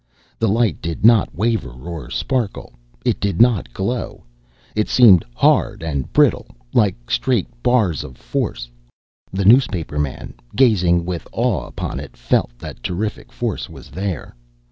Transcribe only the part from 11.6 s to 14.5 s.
upon it, felt that terrific force was there.